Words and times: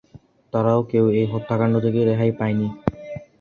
তারাও 0.53 0.81
কেউ 0.91 1.05
এই 1.19 1.25
হত্যাকাণ্ড 1.33 1.75
থেকে 1.85 1.99
রেহাই 2.09 2.31
পায়নি। 2.39 2.67